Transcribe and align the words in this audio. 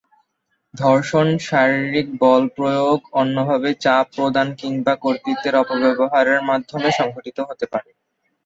ধর্ষণ 0.73 1.27
শারীরিক 1.47 2.07
বলপ্রয়োগ, 2.21 2.99
অন্যভাবে 3.13 3.69
চাপ 3.83 4.05
প্রদান 4.15 4.47
কিংবা 4.59 4.93
কর্তৃত্বের 5.03 5.55
অপব্যবহারের 5.55 6.39
মাধ্যমে 6.49 6.89
সংঘটিত 6.99 7.37
হতে 7.49 7.65
পারে। 7.73 7.89